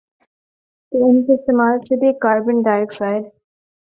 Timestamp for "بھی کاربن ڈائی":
2.01-2.81